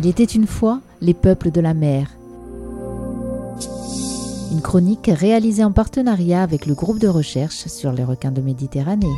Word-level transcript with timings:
Il 0.00 0.06
était 0.06 0.22
une 0.22 0.46
fois 0.46 0.80
les 1.00 1.12
peuples 1.12 1.50
de 1.50 1.60
la 1.60 1.74
mer. 1.74 2.06
Une 4.52 4.60
chronique 4.60 5.10
réalisée 5.12 5.64
en 5.64 5.72
partenariat 5.72 6.40
avec 6.40 6.66
le 6.66 6.74
groupe 6.74 7.00
de 7.00 7.08
recherche 7.08 7.66
sur 7.66 7.90
les 7.90 8.04
requins 8.04 8.30
de 8.30 8.40
Méditerranée. 8.40 9.16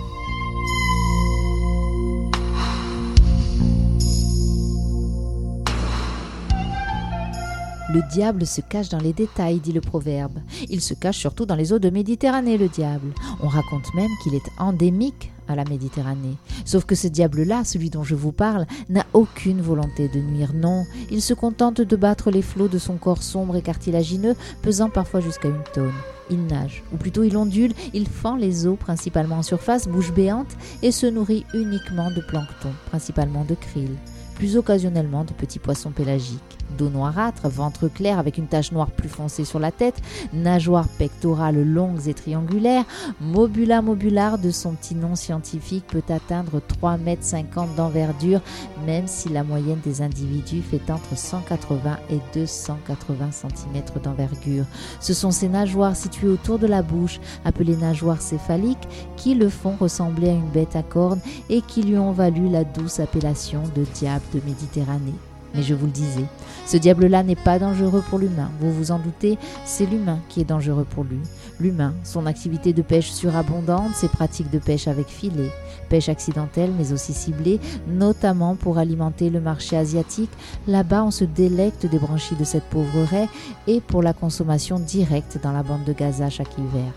Le 7.93 8.03
diable 8.09 8.47
se 8.47 8.61
cache 8.61 8.89
dans 8.89 9.01
les 9.01 9.13
détails, 9.13 9.59
dit 9.59 9.73
le 9.73 9.81
proverbe. 9.81 10.39
Il 10.69 10.81
se 10.81 10.95
cache 10.95 11.19
surtout 11.19 11.45
dans 11.45 11.57
les 11.57 11.73
eaux 11.73 11.81
de 11.81 11.91
Méditerranée, 11.91 12.57
le 12.57 12.69
diable. 12.69 13.13
On 13.43 13.49
raconte 13.49 13.93
même 13.95 14.11
qu'il 14.23 14.37
est 14.37 14.49
endémique 14.59 15.33
à 15.49 15.57
la 15.57 15.65
Méditerranée. 15.65 16.37
Sauf 16.65 16.85
que 16.85 16.95
ce 16.95 17.09
diable-là, 17.09 17.65
celui 17.65 17.91
dont 17.91 18.05
je 18.05 18.15
vous 18.15 18.31
parle, 18.31 18.67
n'a 18.91 19.05
aucune 19.13 19.61
volonté 19.61 20.07
de 20.09 20.21
nuire. 20.21 20.53
Non, 20.55 20.85
il 21.11 21.21
se 21.21 21.35
contente 21.35 21.81
de 21.81 21.97
battre 21.97 22.31
les 22.31 22.43
flots 22.43 22.69
de 22.69 22.79
son 22.79 22.97
corps 22.97 23.25
sombre 23.25 23.57
et 23.57 23.63
cartilagineux, 23.63 24.37
pesant 24.63 24.89
parfois 24.89 25.19
jusqu'à 25.19 25.49
une 25.49 25.65
tonne. 25.75 25.91
Il 26.31 26.47
nage, 26.47 26.85
ou 26.93 26.97
plutôt 26.97 27.25
il 27.25 27.37
ondule, 27.37 27.73
il 27.93 28.07
fend 28.07 28.37
les 28.37 28.69
eaux, 28.69 28.77
principalement 28.77 29.39
en 29.39 29.43
surface, 29.43 29.89
bouche 29.89 30.13
béante, 30.13 30.57
et 30.81 30.93
se 30.93 31.07
nourrit 31.07 31.45
uniquement 31.55 32.13
de 32.13 32.21
plancton, 32.21 32.71
principalement 32.87 33.45
de 33.45 33.57
krill, 33.57 33.97
plus 34.41 34.57
occasionnellement 34.57 35.25
de 35.25 35.35
petits 35.35 35.59
poissons 35.59 35.91
pélagiques 35.91 36.61
dos 36.79 36.89
noirâtre, 36.89 37.49
ventre 37.49 37.89
clair 37.89 38.19
avec 38.19 38.39
une 38.39 38.47
tache 38.47 38.73
noire 38.73 38.91
plus 38.91 39.09
foncée 39.09 39.45
sur 39.45 39.59
la 39.59 39.71
tête, 39.71 40.01
nageoires 40.33 40.89
pectorales 40.89 41.63
longues 41.63 42.09
et 42.09 42.15
triangulaires, 42.15 42.85
Mobula 43.21 43.83
mobular 43.83 44.39
de 44.39 44.51
son 44.51 44.73
petit 44.73 44.95
nom 44.95 45.15
scientifique 45.15 45.87
peut 45.87 46.03
atteindre 46.09 46.61
3,50 46.83 47.39
m 47.39 47.47
d'envergure, 47.77 48.41
même 48.87 49.07
si 49.07 49.29
la 49.29 49.45
moyenne 49.45 49.81
des 49.85 50.03
individus 50.03 50.63
fait 50.63 50.91
entre 50.91 51.17
180 51.17 51.99
et 52.11 52.21
280 52.35 53.31
cm 53.33 54.03
d'envergure. 54.03 54.65
Ce 55.01 55.15
sont 55.15 55.31
ces 55.31 55.49
nageoires 55.49 55.97
situées 55.97 56.29
autour 56.29 56.59
de 56.59 56.67
la 56.67 56.83
bouche, 56.83 57.21
appelées 57.45 57.77
nageoires 57.77 58.23
céphaliques, 58.23 58.89
qui 59.17 59.35
le 59.35 59.49
font 59.49 59.77
ressembler 59.79 60.31
à 60.31 60.33
une 60.33 60.49
bête 60.49 60.77
à 60.77 60.83
cornes 60.83 61.21
et 61.49 61.61
qui 61.63 61.83
lui 61.83 61.99
ont 61.99 62.13
valu 62.13 62.49
la 62.49 62.65
douce 62.65 63.01
appellation 63.01 63.63
de 63.75 63.85
diable 63.95 64.25
de 64.35 64.41
Méditerranée. 64.45 65.15
Mais 65.55 65.63
je 65.63 65.75
vous 65.75 65.87
le 65.87 65.93
disais, 65.93 66.27
ce 66.65 66.77
diable-là 66.77 67.23
n'est 67.25 67.35
pas 67.35 67.59
dangereux 67.59 68.05
pour 68.09 68.19
l'humain. 68.19 68.51
Vous 68.61 68.73
vous 68.73 68.93
en 68.93 68.99
doutez, 68.99 69.37
c'est 69.65 69.87
l'humain 69.87 70.21
qui 70.29 70.41
est 70.41 70.45
dangereux 70.45 70.87
pour 70.89 71.03
lui. 71.03 71.19
L'humain, 71.59 71.93
son 72.05 72.27
activité 72.27 72.73
de 72.73 72.83
pêche 72.83 73.11
surabondante, 73.11 73.95
ses 73.95 74.09
pratiques 74.09 74.51
de 74.51 74.61
pêche 74.61 74.87
avec 74.87 75.09
filet, 75.09 75.51
pêche 75.89 76.09
accidentelle 76.09 76.71
mais 76.79 76.93
aussi 76.93 77.13
ciblée, 77.13 77.59
notamment 77.89 78.55
pour 78.55 78.79
alimenter 78.79 79.29
le 79.29 79.41
marché 79.41 79.77
asiatique. 79.77 80.31
Là-bas, 80.69 81.05
on 81.05 81.11
se 81.11 81.25
délecte 81.25 81.87
des 81.87 81.99
branchies 81.99 82.37
de 82.37 82.45
cette 82.45 82.71
pauvre 82.71 83.03
raie 83.03 83.29
et 83.67 83.81
pour 83.81 84.03
la 84.03 84.13
consommation 84.13 84.79
directe 84.79 85.39
dans 85.43 85.53
la 85.53 85.65
bande 85.65 85.85
de 85.85 85.93
Gaza 85.93 86.31
chaque 86.31 86.57
hiver. 86.57 86.93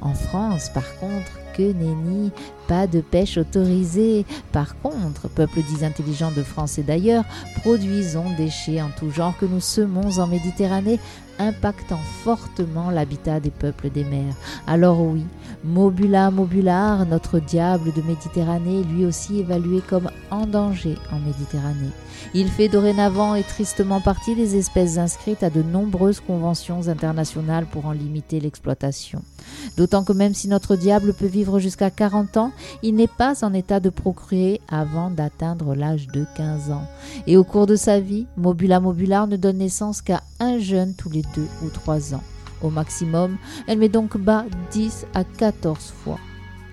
En 0.00 0.14
France, 0.14 0.70
par 0.72 0.96
contre, 0.98 1.32
que 1.54 1.72
nenni, 1.72 2.32
pas 2.66 2.86
de 2.86 3.00
pêche 3.00 3.38
autorisée. 3.38 4.26
Par 4.52 4.76
contre, 4.80 5.28
peuple 5.28 5.60
dit 5.62 5.84
intelligent 5.84 6.30
de 6.32 6.42
France 6.42 6.78
et 6.78 6.82
d'ailleurs, 6.82 7.24
produisons 7.60 8.24
déchets 8.36 8.82
en 8.82 8.90
tout 8.98 9.10
genre 9.10 9.36
que 9.38 9.46
nous 9.46 9.60
semons 9.60 10.18
en 10.18 10.26
Méditerranée, 10.26 10.98
impactant 11.38 12.00
fortement 12.22 12.90
l'habitat 12.90 13.40
des 13.40 13.50
peuples 13.50 13.90
des 13.90 14.04
mers. 14.04 14.34
Alors 14.66 15.00
oui, 15.00 15.24
Mobula 15.64 16.30
mobular, 16.30 17.06
notre 17.06 17.38
diable 17.38 17.92
de 17.92 18.02
Méditerranée, 18.02 18.82
lui 18.84 19.04
aussi 19.04 19.40
évalué 19.40 19.80
comme 19.88 20.10
en 20.30 20.46
danger 20.46 20.96
en 21.12 21.18
Méditerranée. 21.18 21.90
Il 22.34 22.48
fait 22.48 22.68
dorénavant 22.68 23.34
et 23.34 23.42
tristement 23.42 24.00
partie 24.00 24.34
des 24.34 24.56
espèces 24.56 24.98
inscrites 24.98 25.42
à 25.42 25.50
de 25.50 25.62
nombreuses 25.62 26.20
conventions 26.20 26.88
internationales 26.88 27.66
pour 27.70 27.86
en 27.86 27.92
limiter 27.92 28.40
l'exploitation. 28.40 29.22
D'autant 29.76 30.04
que 30.04 30.12
même 30.12 30.34
si 30.34 30.48
notre 30.48 30.76
diable 30.76 31.14
peut 31.14 31.26
vivre 31.26 31.58
jusqu'à 31.58 31.90
40 31.90 32.36
ans, 32.36 32.52
il 32.82 32.94
n'est 32.94 33.08
pas 33.08 33.44
en 33.44 33.52
état 33.52 33.80
de 33.80 33.90
procréer 33.90 34.60
avant 34.68 35.10
d'atteindre 35.10 35.74
l'âge 35.74 36.06
de 36.08 36.24
15 36.36 36.70
ans. 36.70 36.86
Et 37.26 37.36
au 37.36 37.44
cours 37.44 37.66
de 37.66 37.76
sa 37.76 38.00
vie, 38.00 38.26
Mobula 38.36 38.80
mobular 38.80 39.26
ne 39.26 39.36
donne 39.36 39.58
naissance 39.58 40.02
qu'à 40.02 40.22
un 40.40 40.58
jeune 40.58 40.94
tous 40.94 41.10
les 41.10 41.22
2 41.34 41.46
ou 41.64 41.68
3 41.70 42.14
ans. 42.14 42.22
Au 42.62 42.70
maximum, 42.70 43.36
elle 43.66 43.78
met 43.78 43.88
donc 43.88 44.16
bas 44.16 44.44
10 44.72 45.06
à 45.14 45.24
14 45.24 45.92
fois. 46.02 46.18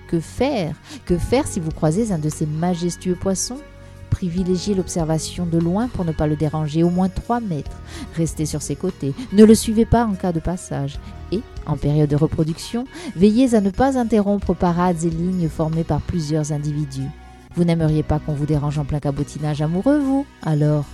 Que 0.08 0.20
faire? 0.20 0.76
Que 1.06 1.18
faire 1.18 1.46
si 1.46 1.60
vous 1.60 1.70
croisez 1.70 2.12
un 2.12 2.18
de 2.18 2.28
ces 2.28 2.46
majestueux 2.46 3.14
poissons? 3.14 3.58
Privilégiez 4.22 4.76
l'observation 4.76 5.46
de 5.46 5.58
loin 5.58 5.88
pour 5.88 6.04
ne 6.04 6.12
pas 6.12 6.28
le 6.28 6.36
déranger, 6.36 6.84
au 6.84 6.90
moins 6.90 7.08
3 7.08 7.40
mètres. 7.40 7.82
Restez 8.14 8.46
sur 8.46 8.62
ses 8.62 8.76
côtés, 8.76 9.14
ne 9.32 9.42
le 9.42 9.52
suivez 9.56 9.84
pas 9.84 10.04
en 10.04 10.12
cas 10.12 10.30
de 10.30 10.38
passage. 10.38 11.00
Et, 11.32 11.40
en 11.66 11.76
période 11.76 12.08
de 12.08 12.14
reproduction, 12.14 12.84
veillez 13.16 13.56
à 13.56 13.60
ne 13.60 13.70
pas 13.70 13.98
interrompre 13.98 14.54
parades 14.54 15.02
et 15.02 15.10
lignes 15.10 15.48
formées 15.48 15.82
par 15.82 16.00
plusieurs 16.00 16.52
individus. 16.52 17.08
Vous 17.56 17.64
n'aimeriez 17.64 18.04
pas 18.04 18.20
qu'on 18.20 18.34
vous 18.34 18.46
dérange 18.46 18.78
en 18.78 18.84
plein 18.84 19.00
cabotinage 19.00 19.60
amoureux, 19.60 19.98
vous? 19.98 20.24
Alors, 20.44 20.84